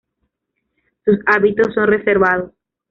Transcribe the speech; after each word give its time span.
Sus 1.05 1.19
hábitos 1.27 1.75
son 1.75 1.85
reservados. 1.85 2.53